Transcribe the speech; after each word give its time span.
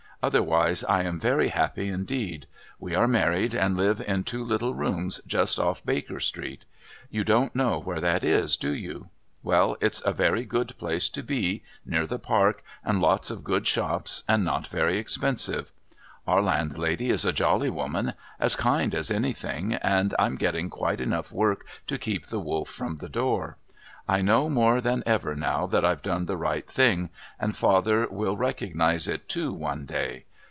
Otherwise 0.23 0.83
I 0.83 1.01
am 1.01 1.19
very 1.19 1.47
happy 1.47 1.89
indeed. 1.89 2.45
We 2.79 2.93
are 2.93 3.07
married 3.07 3.55
and 3.55 3.75
live 3.75 3.99
in 3.99 4.23
two 4.23 4.45
little 4.45 4.75
rooms 4.75 5.19
just 5.25 5.57
off 5.59 5.83
Baker 5.83 6.19
Street. 6.19 6.63
You 7.09 7.23
don't 7.23 7.55
know 7.55 7.79
where 7.81 7.99
that 8.01 8.23
is, 8.23 8.55
do 8.55 8.69
you? 8.71 9.09
Well, 9.41 9.77
it's 9.81 9.99
a 10.05 10.13
very 10.13 10.45
good 10.45 10.77
place 10.77 11.09
to 11.09 11.23
be, 11.23 11.63
near 11.87 12.05
the 12.05 12.19
park, 12.19 12.61
and 12.85 13.01
lots 13.01 13.31
of 13.31 13.43
good 13.43 13.65
shops 13.65 14.23
and 14.29 14.45
not 14.45 14.67
very 14.67 14.97
expensive. 14.99 15.71
Our 16.27 16.43
landlady 16.43 17.09
is 17.09 17.25
a 17.25 17.33
jolly 17.33 17.71
woman, 17.71 18.13
as 18.39 18.55
kind 18.55 18.93
as 18.93 19.09
anything, 19.09 19.73
and 19.73 20.13
I'm 20.19 20.35
getting 20.35 20.69
quite 20.69 21.01
enough 21.01 21.31
work 21.31 21.65
to 21.87 21.97
keep 21.97 22.27
the 22.27 22.39
wolf 22.39 22.69
from 22.69 22.97
the 22.97 23.09
door. 23.09 23.57
I 24.09 24.21
know 24.21 24.49
more 24.49 24.81
than 24.81 25.03
ever 25.05 25.35
now 25.35 25.67
that 25.67 25.85
I've 25.85 26.01
done 26.01 26.25
the 26.25 26.35
right 26.35 26.67
thing, 26.67 27.11
and 27.39 27.55
father 27.55 28.07
will 28.09 28.35
recognise 28.35 29.07
it, 29.07 29.29
too, 29.29 29.53
one 29.53 29.85
day. 29.85 30.25